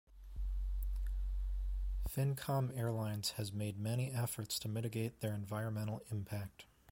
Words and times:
Finncomm 2.09 2.75
Airlines 2.75 3.33
has 3.33 3.53
made 3.53 3.77
many 3.77 4.11
efforts 4.11 4.57
to 4.57 4.67
mitigate 4.67 5.19
their 5.21 5.35
environmental 5.35 6.01
impact. 6.09 6.65